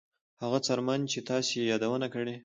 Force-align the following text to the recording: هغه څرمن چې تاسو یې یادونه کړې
هغه 0.41 0.59
څرمن 0.65 0.99
چې 1.11 1.19
تاسو 1.29 1.51
یې 1.59 1.63
یادونه 1.71 2.07
کړې 2.13 2.35